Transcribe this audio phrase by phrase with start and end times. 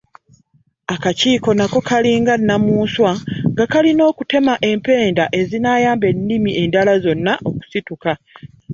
[0.93, 3.11] Akakiiko nako kalinga nnamunswa
[3.51, 8.11] nga kalina okutema empenda ezinaayamba ennimi endala zonna okusituka.